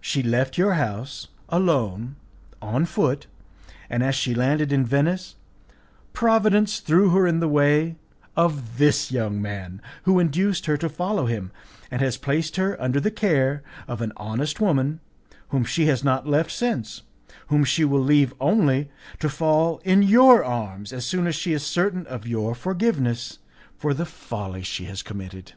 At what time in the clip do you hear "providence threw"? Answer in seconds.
6.12-7.10